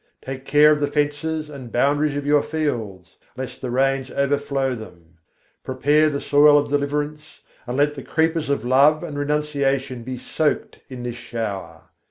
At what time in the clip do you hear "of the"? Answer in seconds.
0.71-0.87